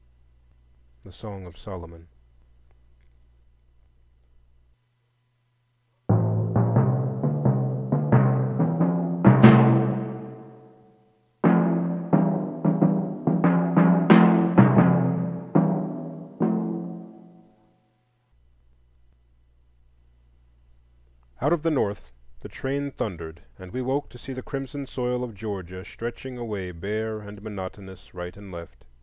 THE 1.03 1.11
SONG 1.11 1.45
OF 1.45 1.57
SOLOMON. 1.59 2.07
Out 21.43 21.53
of 21.53 21.61
the 21.63 21.69
North 21.71 22.11
the 22.41 22.49
train 22.49 22.89
thundered, 22.91 23.43
and 23.59 23.71
we 23.71 23.81
woke 23.83 24.09
to 24.09 24.17
see 24.17 24.33
the 24.33 24.41
crimson 24.41 24.85
soil 24.87 25.23
of 25.23 25.35
Georgia 25.35 25.83
stretching 25.85 26.37
away 26.39 26.71
bare 26.71 27.19
and 27.19 27.41
monotonous 27.43 28.13
right 28.15 28.35
and 28.37 28.51
left. 28.51 28.83